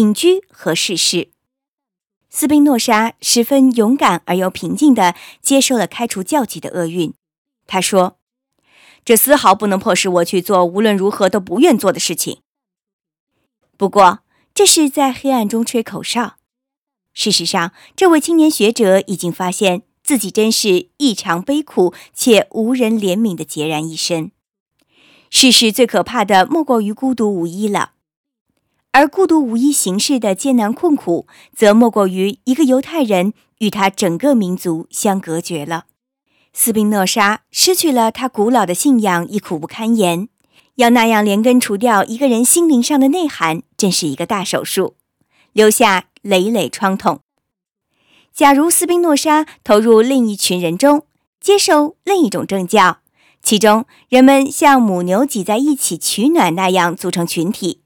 [0.00, 1.28] 隐居和逝世。
[2.30, 7.12] 斯宾诺莎十分勇敢而又平静地接受了开除教籍的厄运。
[7.66, 8.16] 他说
[9.04, 12.38] ：“这丝毫不能迫使我去做无论如何都不愿做的事情。”
[13.76, 14.20] 不过，
[14.54, 16.36] 这是在黑暗中吹口哨。
[17.12, 24.32] 事实上，这位青年学者已经发现自己真是异常悲苦且无人怜悯的孑然一身。
[25.28, 27.92] 世事最可怕的莫过于孤独无依了。
[28.92, 35.84] 而孤独无依行事的艰难困苦，则莫过于一个犹太人与他整个民族相隔绝了。
[36.52, 40.28] 斯宾诺莎失去了他古老的信仰，已苦不堪言。
[40.76, 44.94] 要那样连根除掉一个人心灵上的内涵，真是一个大手术，
[45.52, 47.20] 留下累累创痛。
[48.32, 51.04] 假如斯宾诺莎投入另一群人中，
[51.40, 52.98] 接受另一种政教，
[53.42, 57.82] 其中人们像母牛挤在一起取暖那样组成群体。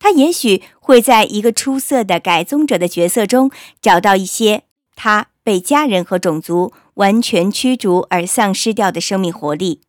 [0.00, 4.64] 他也许会在一个出色的改宗者的角色中找到一些
[4.96, 9.82] 他被家人和种族完全驱逐而丧失掉的生命活力，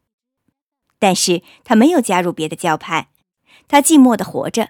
[1.00, 3.10] 但是他没有加入别的教派，
[3.68, 4.70] 他寂寞的活着。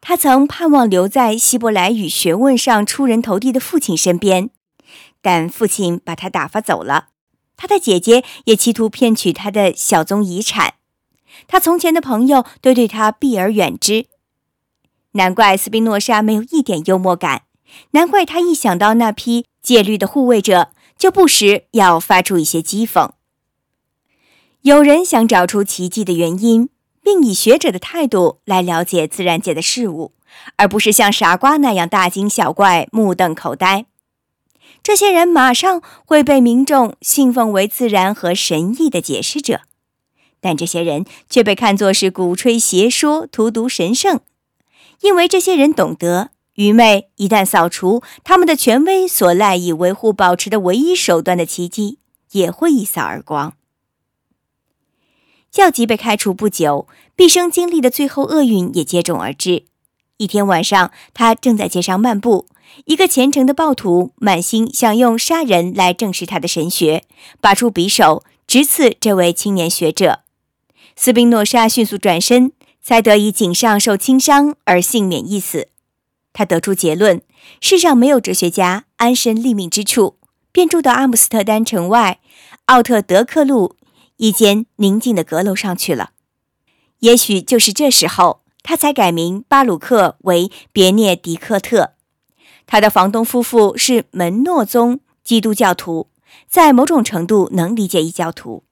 [0.00, 4.50] 他曾盼望留在希伯来语学问上出人头地的父亲身边，
[5.20, 7.08] 但父亲把他打发走了。
[7.56, 10.74] 他的姐姐也企图骗取他的小宗遗产，
[11.48, 14.06] 他从前的朋友都对他避而远之。
[15.16, 17.42] 难怪斯宾诺莎没有一点幽默感，
[17.90, 23.10] 难怪他一想到那批戒律的护卫者，就不时要发出一些讥讽。
[24.62, 26.68] 有人想找出奇迹的原因，
[27.02, 30.12] 并以学者的态度来了解自然界的事物，
[30.56, 33.86] 而不是像傻瓜那样大惊小怪、目瞪口呆。
[34.82, 39.62] 这些人马上会被民众信奉为自然和神意的解释者，
[40.40, 44.20] 但这些人却被看作是鼓吹邪说、荼毒神圣。
[45.00, 51.98] 因为这些人懂得，愚昧一旦扫除，他们的权威所赖以维护、保持的唯一手段的奇迹
[52.32, 53.54] 也会一扫而光。
[55.50, 59.64] 教籍被开除不久，毕生经历的最后厄运也接踵而至。
[60.18, 62.46] 一天晚上，他正在街上漫步，
[62.86, 67.04] 一个虔诚的暴徒满心想用杀人来证实他的神学，
[67.40, 70.20] 拔出匕首直刺这位青年学者。
[70.94, 72.52] 斯宾诺莎迅速转身。
[72.86, 75.70] 才得以颈上受轻伤而幸免一死。
[76.32, 77.20] 他得出结论：
[77.60, 80.18] 世上没有哲学家安身立命之处，
[80.52, 82.20] 便住到阿姆斯特丹城外
[82.66, 83.74] 奥特德克路
[84.18, 86.10] 一间宁静的阁楼上去了。
[87.00, 91.94] 也许就是这时候，他才改名巴鲁克为别涅迪克特。
[92.66, 96.06] 他的房东夫妇是门诺宗基督教徒，
[96.48, 98.62] 在某种程度能理解异教徒。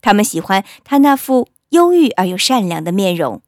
[0.00, 3.42] 他们喜欢他那副忧郁而又善良的面容。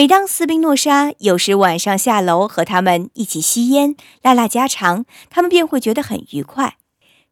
[0.00, 6.78] 每当斯宾诺莎有时晚上下楼和他们一起吸烟、拉拉家常，他们便会觉得很愉快。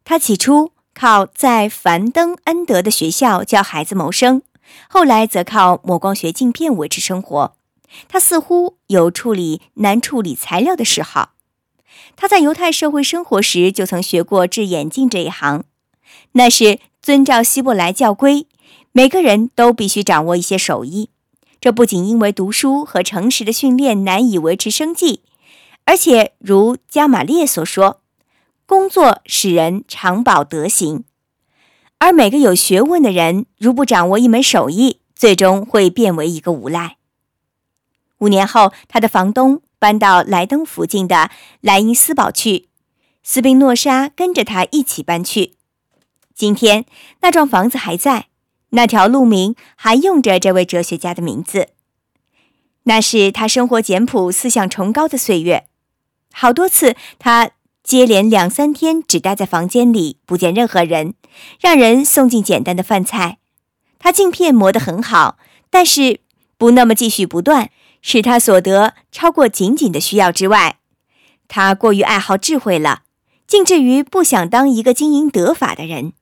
[0.03, 4.43] 他起初靠在凡登恩德的学校教孩子谋生，
[4.87, 7.55] 后来则靠抹光学镜片维持生活。
[8.07, 11.31] 他似乎有处理难处理材料的嗜好。
[12.15, 15.63] 他在犹太社会生活时就曾学过制眼镜这一行，
[16.33, 18.45] 那是遵照希伯来教规，
[18.91, 21.09] 每个人都必须掌握一些手艺。
[21.61, 25.23] 这不仅因为读书和诚实的训练难以维持生计，
[25.83, 28.01] 而且如加马列所说，
[28.65, 31.03] 工作使人长保德行。
[31.97, 36.95] 而每个有学问的人，如不掌握一门手艺，最终会变为一个无赖。
[38.19, 42.69] 五年后，他的房东搬到莱登附近的莱茵斯堡去，
[43.21, 45.55] 斯宾诺莎跟着他一起搬去。
[46.33, 46.85] 今天，
[47.19, 48.28] 那幢房子还在。
[48.71, 51.69] 那条路名还用着这位哲学家的名字。
[52.83, 55.67] 那是他生活简朴、思想崇高的岁月。
[56.31, 57.51] 好多次，他
[57.83, 61.13] 接连两三天只待在房间里，不见任何人，
[61.59, 63.37] 让人送进简单的饭菜。
[63.97, 65.37] 他镜片磨得很好，
[65.69, 66.21] 但是
[66.57, 67.69] 不那么继续不断，
[68.01, 70.77] 使他所得超过仅仅的需要之外。
[71.47, 73.01] 他过于爱好智慧了，
[73.45, 76.13] 竟至于不想当一个经营得法的人。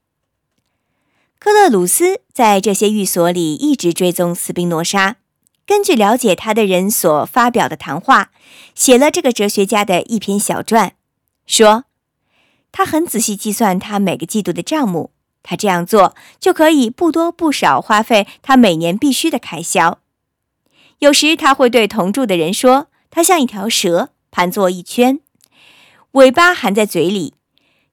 [1.40, 5.18] 科勒鲁斯在这些寓所里一直追踪斯宾诺莎，
[5.68, 8.32] 根据了解他的人所发表的谈话，
[8.74, 10.94] 写了这个哲学家的一篇小传，
[11.46, 11.84] 说
[12.72, 15.12] 他很仔细计算他每个季度的账目，
[15.44, 20.00] 他这样做就可以不多不少花费他每年必须的开销。
[21.00, 25.20] 有时他会对同住的人说，他像一条蛇盘坐一圈，
[26.14, 27.36] 尾巴含在嘴里，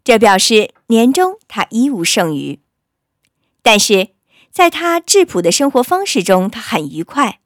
[0.02, 2.58] 这表示年终他一无剩余。
[3.64, 4.10] 但是，
[4.50, 7.40] 在他质朴的生活方式中，他很愉快。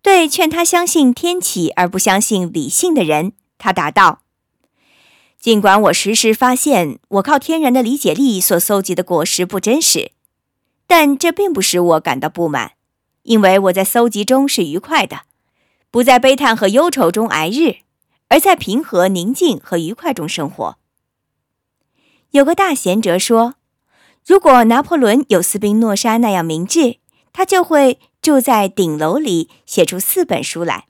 [0.00, 4.22] 对劝他相信天启而不相信理性的人，他答道
[5.40, 10.12] ：“尽管我时时发现我靠天然的理解力所搜集的果实不真实，
[10.86, 12.74] 但这并不使我感到不满，
[13.24, 15.22] 因为我在搜集中是愉快的，
[15.90, 17.78] 不在悲叹和忧愁中挨日，
[18.28, 20.78] 而在平和、宁静和愉快中生活。”
[22.30, 23.56] 有个大贤哲说
[24.28, 26.98] ：“如果拿破仑有斯宾诺莎那样明智，
[27.32, 30.86] 他就会。”住在顶楼里，写出四本书来。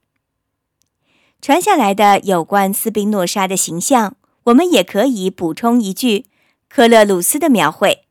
[1.40, 6.24] 传下来的有关斯宾诺莎的形象，我们也可以补充一句：
[6.68, 8.06] 科勒鲁斯的描绘。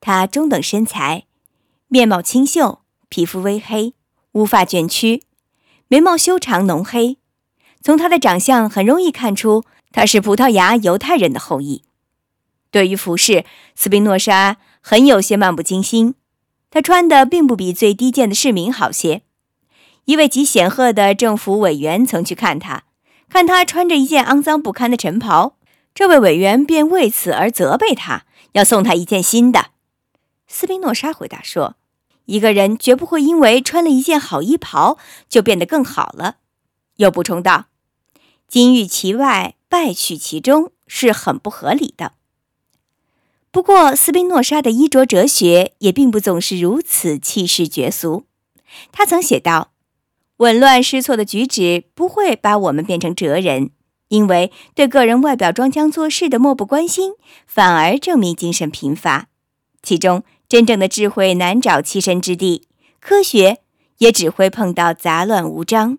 [0.00, 1.26] 他中等身材，
[1.88, 2.80] 面貌清秀，
[3.10, 3.94] 皮肤微黑，
[4.32, 5.24] 乌发卷曲，
[5.86, 7.18] 眉毛修长浓黑。
[7.82, 11.84] 从他的长相很容易看出他是葡萄牙犹太人的后裔。
[12.70, 13.44] 对于服饰，
[13.74, 16.14] 斯宾诺莎很有些漫不经心。
[16.70, 19.22] 他穿的并不比最低贱的市民好些。
[20.04, 22.84] 一位极显赫的政府委员曾去看他，
[23.28, 25.56] 看他穿着一件肮脏不堪的晨袍，
[25.94, 29.70] 这位委员便为此而责备他，要送他一件新的。
[30.46, 31.76] 斯宾诺莎回答说
[32.26, 34.96] ：“一个人绝不会因为穿了一件好衣袍
[35.28, 36.36] 就变得更好了。”
[36.98, 37.66] 又补充道
[38.46, 42.12] ：“金玉其外，败絮其中，是很不合理的。”
[43.52, 48.26] 不过，斯宾诺莎的衣着哲学也并不总是如此气势绝俗。
[48.92, 49.72] 他曾写道
[50.38, 53.70] ：“紊乱失措的举止不会把我们变成哲人，
[54.06, 57.14] 因为对个人外表装腔作势的漠不关心，
[57.44, 59.26] 反而证明精神贫乏。
[59.82, 62.68] 其中，真正的智慧难找栖身之地，
[63.00, 63.58] 科学
[63.98, 65.98] 也只会碰到杂乱无章。”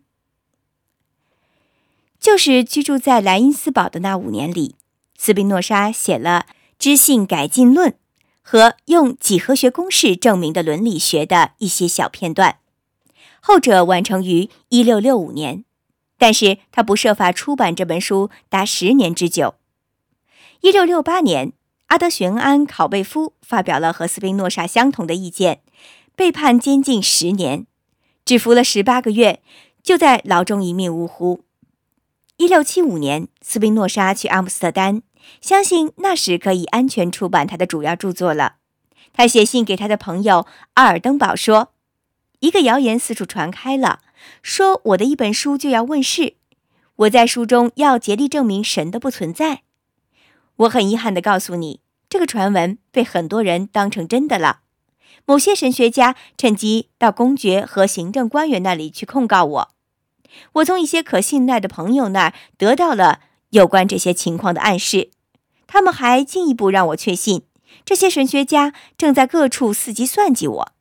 [2.18, 4.76] 就是居住在莱茵斯堡的那五年里，
[5.18, 6.46] 斯宾诺莎写了。
[6.82, 7.94] 知性改进论
[8.42, 12.58] 和用几何学公式证明的伦理学的一些小片段，
[13.40, 15.64] 后者完成于一六六五年，
[16.18, 19.54] 但是他不设法出版这本书达十年之久。
[20.62, 21.54] 一六六八年，
[21.86, 25.62] 阿德玄安考贝夫发表了和斯宾诺莎相同的意见，
[26.16, 27.68] 被判监禁十年，
[28.26, 29.44] 只服了十八个月，
[29.84, 31.44] 就在牢中一命呜呼。
[32.38, 35.04] 一六七五年，斯宾诺莎去阿姆斯特丹。
[35.40, 38.56] 相信那时可以安全出版他的主要著作了。
[39.14, 41.74] 他写信给他的朋友阿尔登堡说
[42.40, 44.00] ：“一个谣言四处传开了，
[44.42, 46.36] 说我的一本书就要问世。
[46.96, 49.64] 我在书中要竭力证明神的不存在。
[50.58, 54.60] 我很遗憾地告诉你，这个传闻被很多人当成真的了。
[55.26, 59.70] 某些神学家趁机到公爵和行政官员那里去控告我。
[60.54, 63.22] 我从一些可信赖的朋友那儿得到了。”
[63.52, 65.10] 有关这些情况的暗示，
[65.68, 67.44] 他们还进一步让我确信，
[67.86, 70.72] 这些神学家正在各处伺机算计我。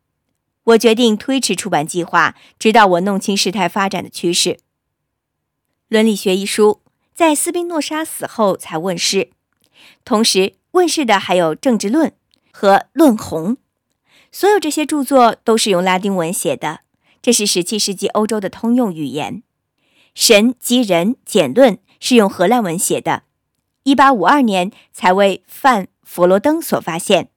[0.65, 4.51] 我决定推迟出版计划，直到我弄清事态发展的趋势。
[5.89, 6.81] 《伦理学》一书
[7.13, 9.31] 在斯宾诺莎死后才问世，
[10.05, 12.11] 同时问世的还有《政治论》
[12.53, 13.57] 和《论红》。
[14.31, 16.83] 所有这些著作都是用拉丁文写的，
[17.21, 19.43] 这是17世纪欧洲的通用语言。
[20.15, 21.81] 神及人简论。
[22.01, 23.23] 是用荷兰文写的，
[23.85, 27.29] 一八五二年才为范弗罗登所发现。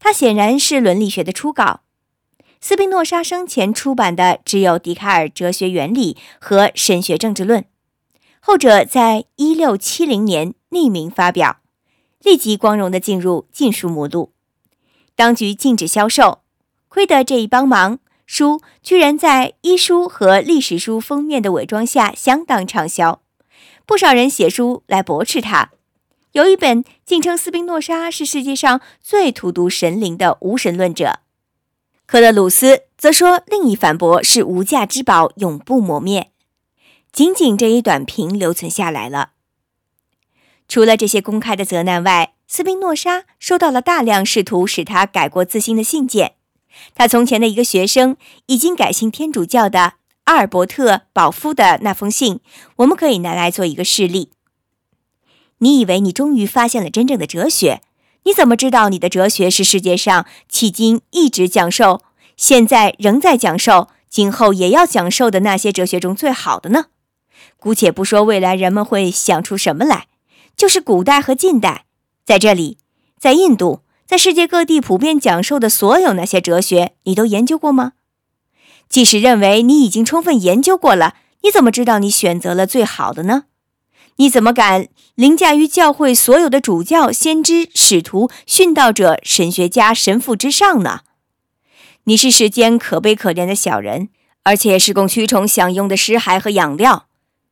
[0.00, 1.82] 它显然是伦理学的初稿。
[2.60, 7.62] 斯宾诺莎生前出版的只有《笛卡尔哲学原理》和《神学政治论》，
[8.40, 11.58] 后者在一六七零年匿名发表，
[12.22, 14.32] 立即光荣地进入禁书目录。
[15.14, 16.42] 当局禁止销售，
[16.88, 23.20] 亏得这一帮忙，书居然在医书和历史书封面的伪装下相当畅销。
[23.86, 25.70] 不少人写书来驳斥他，
[26.32, 31.20] 有一本竟称斯宾诺莎是世界上最荼毒神灵的无神论者。
[32.06, 36.30] 克勒鲁斯则说，另一反驳是无价之宝永不磨灭。
[37.12, 39.30] 仅仅这一短评留存下来了。
[40.68, 46.34] 除了这些公开的责难外，斯宾诺莎收到了大量试图使他改过自新的信件。
[46.94, 49.94] 他从前的一个学生已经改信天主教的。
[50.24, 52.40] 阿尔伯特·保夫的那封信，
[52.76, 54.30] 我们可以拿来做一个事例。
[55.58, 57.82] 你以为你终于发现了真正的哲学？
[58.24, 62.00] 你怎么知道你的哲学是世界上迄今一直讲授、
[62.36, 66.86] 现在仍在讲授、今后也要讲授的那些哲学中最好的呢？
[67.56, 70.06] 姑且不说未来人们会想出什么来，
[70.56, 71.86] 就是古代和近代，
[72.24, 72.78] 在这里，
[73.18, 77.94] 在印度，在世界各地普遍讲授的所有那些哲学，你都研究过吗？
[78.92, 83.44] 即使认为你已经充分研究过了，你怎么知道你选择了最好的呢？
[84.16, 91.00] 你怎么敢凌驾于教会所有的主教、先知、使徒、殉道者、神学家、神父之上呢？
[92.04, 94.10] 你是世间可悲可怜的小人，
[94.42, 97.06] 而且是供蛆虫享用的尸骸和养料。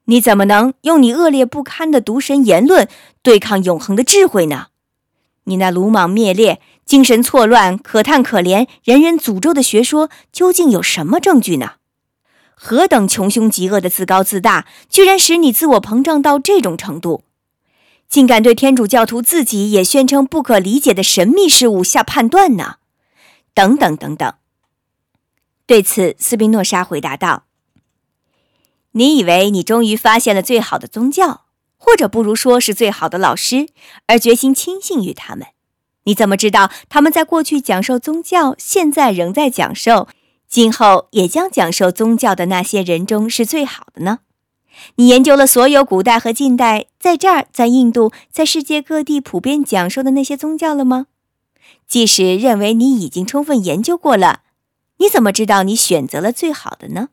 [0.05, 2.87] 你怎么能用你恶劣不堪的毒神言论
[3.23, 4.67] 对抗永恒的智慧呢？
[5.45, 11.75] 你那鲁莽灭裂、精神错乱、可叹可怜、人人诅咒的学说，究竟有什么证据呢？
[12.55, 17.25] 何等穷凶极恶的自高自大，居然使你自我膨胀到这种程度，
[18.09, 22.77] 竟敢对天主教徒自己也宣称不可理解的神秘事物下判断呢？
[23.55, 24.35] 等等等等。
[25.67, 27.45] 对此，斯宾诺莎回答道
[28.93, 31.47] ：“你以为你终于发现了最好的宗教，
[31.79, 33.69] 或者不如说是最好的老师，
[34.07, 35.47] 而决心轻信于他们？
[36.05, 40.09] 你怎么知道他们在过去讲授宗教，现在仍在讲授？”
[40.49, 44.19] 今后也将讲授宗教的那些人中是最好的呢？
[44.97, 51.07] 你研究了所有古代和近代在这儿、在印度、在世界各地普遍讲授的那些宗教了吗？
[51.87, 54.43] 即使认为你已经充分研究过了，
[54.97, 57.11] 你怎么知道你选择了最好的呢？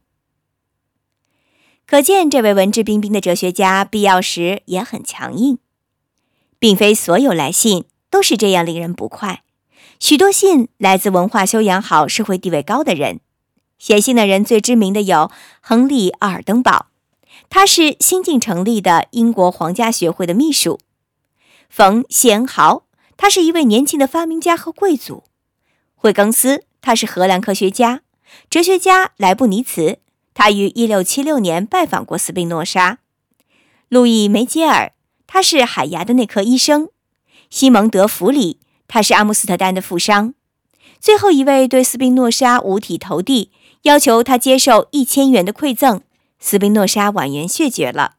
[1.85, 5.59] 可见，这位文质彬彬的哲学家必要时也很强硬，
[6.57, 9.43] 并非所有来信都是这样令人不快。
[9.99, 13.19] 许多信来自文化修养好、社会地位高的人。
[13.79, 15.29] 写信的人最知名的有
[15.61, 16.87] 亨利·阿尔登堡，
[17.47, 20.79] 他是新近成立的英国皇家学会的秘书；
[21.69, 22.85] 冯·谢恩豪，
[23.15, 25.23] 他是一位年轻的发明家和贵族；
[25.95, 27.99] 惠更斯，他是荷兰科学家；
[28.49, 29.99] 哲学家莱布尼茨，
[30.33, 32.97] 他于1676年拜访过斯宾诺莎；
[33.89, 34.93] 路易·梅杰尔，
[35.27, 36.87] 他是海牙的内科医生；
[37.49, 40.33] 西蒙德·弗里，他是阿姆斯特丹的富商。
[40.99, 43.51] 最后一位对斯宾诺莎五体投地。
[43.83, 46.01] 要求他接受一千元的馈赠，
[46.39, 48.15] 斯宾诺莎婉言谢绝了。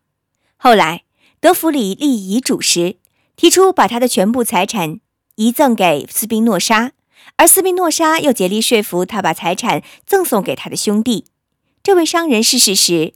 [0.57, 1.03] 后来，
[1.41, 2.97] 德弗里立遗嘱时，
[3.37, 5.01] 提出把他的全部财产
[5.35, 6.93] 遗赠给斯宾诺莎，
[7.37, 11.27] 而斯宾诺莎又竭力说服他把财产赠送给他的兄弟。
[11.83, 13.13] 这位商人逝世时，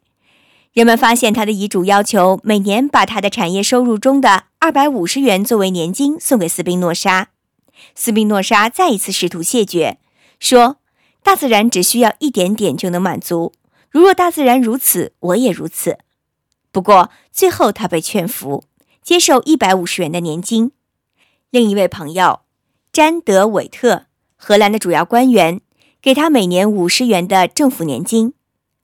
[0.73, 7.29] 人们发现他的遗嘱要求每年把他的产业收入中的二百五十元作为年金送给斯宾诺莎。
[7.95, 9.99] 斯宾诺莎再一次试图谢绝，
[10.41, 10.79] 说。
[11.25, 13.52] 大自然只需要一点点就能满足。
[13.91, 15.99] 如若大自然如此，我也如此。
[16.73, 18.64] 不过最后他被劝服，
[19.05, 20.73] 接受一百五十元的年金。
[21.50, 22.41] 另一位朋友
[22.91, 25.61] 詹德韦特，荷兰的主要官员，
[26.00, 28.35] 给他每年五十元的政府年金。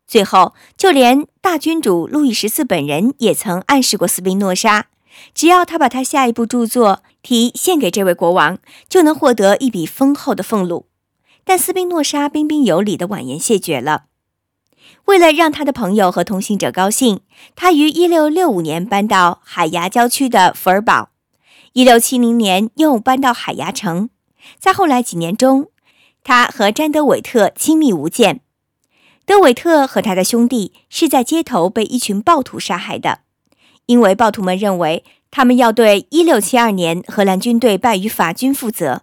[0.08, 4.86] 最后，就连大君主路易十四本人也曾暗示过斯宾诺莎，
[5.34, 8.56] 只要他把他下一部著作题献给这位国王，
[8.88, 10.86] 就能获得一笔丰厚的俸禄。
[11.44, 14.04] 但斯宾诺莎彬彬有礼地婉言谢绝了。
[15.04, 17.20] 为了让他的朋友和同行者高兴，
[17.54, 21.10] 他于1665年搬到海牙郊区的福尔堡
[21.74, 24.08] ，1670年又搬到海牙城。
[24.58, 25.68] 在后来几年中，
[26.24, 28.40] 他和詹德韦特亲密无间。
[29.28, 33.20] 德韦特和他的兄弟是在街头被一群暴徒杀害的，
[33.85, 39.02] 因为暴徒们认为他们要对1672年荷兰军队败于法军负责。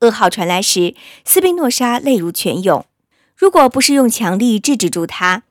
[0.00, 2.84] 噩耗传来时，斯宾诺莎泪如泉涌。
[3.36, 5.44] 如果不是用强力制止住他，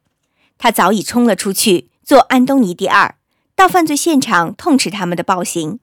[0.58, 3.16] 他早已冲了出去，做安东尼第二，
[3.56, 5.80] 到犯罪现场痛斥他们的暴行。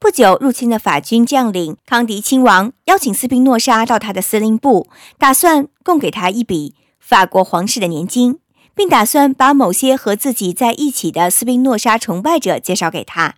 [0.00, 8.38] 不久，入侵的法军将领康迪亲王邀请斯宾诺莎到他的司令部，打算供给他一笔法国皇室的年金，
[8.74, 13.34] 并打算把某些和自己在一起的斯宾诺莎崇拜者介绍给他。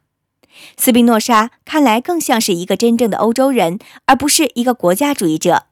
[0.76, 5.64] 斯宾诺莎看来更像是一个真正的欧洲人，而不是一个国家主义者。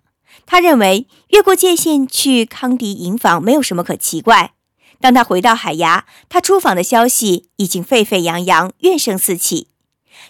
[0.46, 4.54] 他认为越过界限去康迪营房没有什么可奇怪。
[4.98, 9.68] 当他回到海牙，他出访的消息已经沸沸扬扬，怨声四起。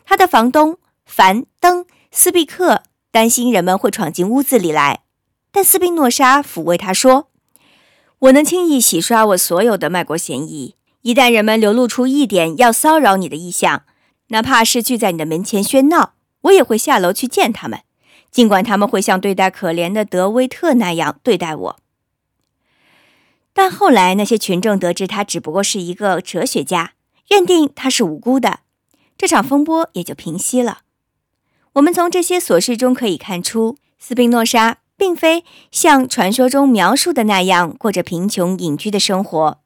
[0.04, 5.04] 他的房东凡登斯毕克担心人们会闯进屋子里来，
[5.50, 7.28] 但斯宾诺莎抚慰他说
[8.22, 10.76] ：“我能轻易洗刷我所有的卖国嫌疑。
[11.02, 13.84] 一旦人们流露出一点要骚扰你的意向。”
[14.28, 17.80] 哪怕是聚在你的门前喧闹，我也会下楼去见他们，
[18.30, 21.76] 尽管他们会像对待可怜的德威特那样对待我。
[23.52, 26.94] 但后来那些群众得知他只不过是一个哲学家，
[27.28, 28.60] 认定他是无辜的，
[29.18, 30.78] 这场风波也就平息了。
[31.74, 39.60] 我们从这些琐事中可以看出，斯宾诺莎并非像传说中描述的那样过着贫穷隐居的生活，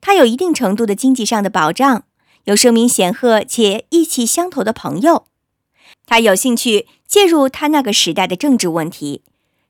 [0.00, 2.02] 他有一定程度的经济上的保障。
[2.46, 5.26] 有声名显赫且意气相投的朋友，
[6.04, 9.22] 他有兴趣介入他那个时代的政治问题。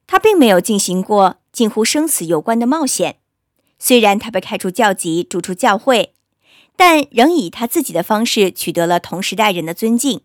[0.07, 3.17] 他并没有进行过近乎生死攸关的冒险。
[3.79, 6.15] 虽然他被开除教籍、逐出教会，
[6.75, 10.23] 但仍以他自己的方式取得了同时代人的尊敬。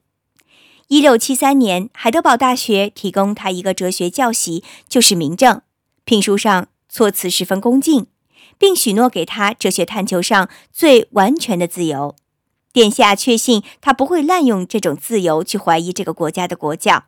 [0.88, 5.62] 一六七三年，海德堡大学提供他一个哲学教席，就是明证。
[6.06, 8.08] 聘书上措辞十分恭敬，
[8.58, 12.16] 并许诺给他哲学探求上最完全的自由。
[12.72, 17.08] 殿下确信他不会滥用这种自由去怀疑这个国家的国教。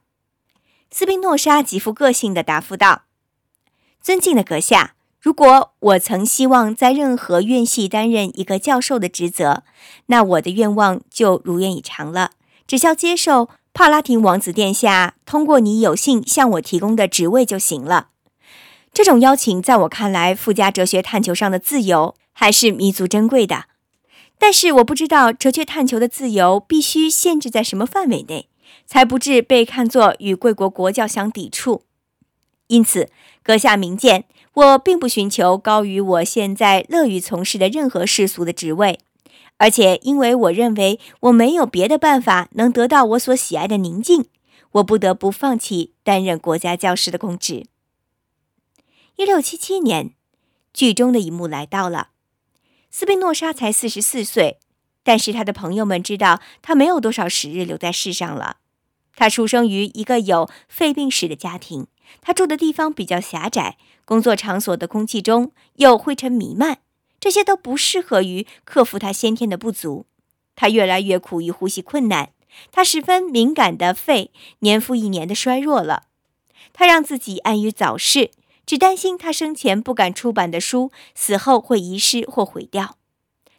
[0.92, 3.04] 斯宾诺莎极富个性地答复道
[4.04, 9.64] ：“尊敬的阁下，如果我曾希望在任何院系担任一个教授的职责，
[10.08, 12.32] 那我的愿望就如愿以偿了。
[12.68, 18.10] 只需要接受帕拉廷王子殿下通过你有幸向我提供的职位就行了。
[18.94, 23.66] 这种邀请在我看来，附加哲学探求上的自由还是弥足珍贵的。
[24.38, 28.48] 但是我不知道哲学探求的自由必须限制在什么范围内。”
[28.86, 31.84] 才不致被看作与贵国国教相抵触。
[32.68, 33.10] 因此，
[33.44, 39.00] 阁下明鉴，我并不寻求高于我现在乐于从事的任何世俗的职位，
[39.60, 44.26] 而且因为我认为我没有别的办法能得到我所喜爱的宁静，
[44.72, 47.66] 我不得不放弃担任国家教师的公职。
[49.18, 50.14] 一六七七年，
[50.74, 52.10] 剧中的一幕来到了。
[52.90, 54.60] 斯宾诺莎才四十四岁，
[55.04, 58.58] 但是他的朋友们知道他没有多少时日留在世上了。
[59.16, 61.88] 他出生于一个有肺病史的家庭，
[62.22, 66.80] 他住的地方比较狭窄，工作场所的空气中有灰尘弥漫，
[67.20, 70.06] 这些都不适合于克服他先天的不足。
[70.56, 72.32] 他越来越苦于呼吸困难，
[72.72, 76.04] 他十分敏感的肺年复一年的衰弱了。
[76.74, 78.32] 他让自己安于早逝，
[78.66, 82.98] 只担心他生前不敢出版的书死后会遗失或毁掉。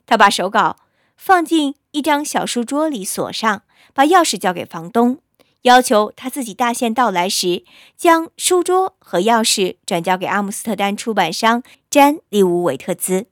[0.07, 0.77] 他把手稿
[1.17, 3.63] 放进一张小书桌里锁上，
[3.95, 5.21] 把钥匙交给房东。
[5.63, 7.65] 要求他自己大限到来时，
[7.97, 13.30] 将书桌和钥匙转交给阿姆斯特丹出版商詹利乌韦特兹。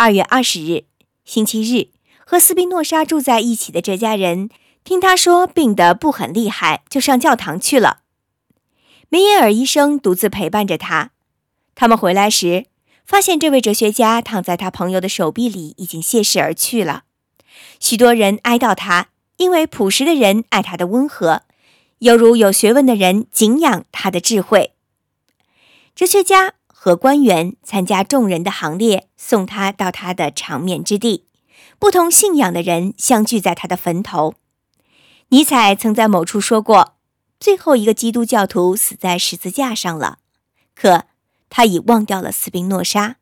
[0.00, 0.84] 二月二十日，
[1.26, 1.90] 星期日，
[2.24, 4.48] 和斯宾诺莎住在一起的这家人
[4.82, 7.98] 听他说病得不很厉害，就上教堂去了。
[9.10, 11.10] 梅耶尔医生独自陪伴着他。
[11.74, 12.64] 他们回来时，
[13.04, 17.02] 发现这位哲学家躺在他朋友的手臂里，已经谢世而去了。
[17.78, 19.08] 许多人哀悼他。
[19.36, 21.42] 因为朴实的人爱他的温和，
[21.98, 24.72] 犹如有学问的人敬仰他的智慧。
[25.94, 31.26] 哲学家和官员参加众人的行列，送他到他的长眠之地。
[31.78, 34.32] 不同信仰的人相聚在他的坟头。
[35.28, 36.94] 尼采曾在某处说过
[37.38, 40.20] ：“最后一个基督教徒死在十字架上了。”
[40.74, 41.04] 可
[41.50, 43.16] 他已忘掉了斯宾诺莎。